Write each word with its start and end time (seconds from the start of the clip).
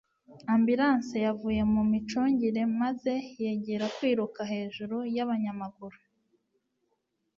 Ambulanse 0.53 1.15
yavuye 1.25 1.61
mu 1.73 1.81
micungire 1.91 2.61
maze 2.81 3.13
yegera 3.43 3.85
kwiruka 3.95 4.39
hejuru 4.51 4.97
y'abanyamaguru 5.15 5.97